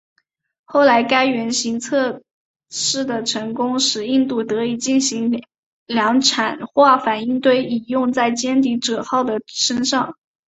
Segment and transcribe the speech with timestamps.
[0.65, 2.23] 后来该原型测
[2.71, 5.43] 试的成功使印度得以进行
[5.85, 10.15] 量产化反应堆以用在歼敌者号的身上。